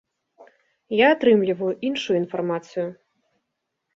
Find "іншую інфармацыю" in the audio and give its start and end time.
1.89-2.87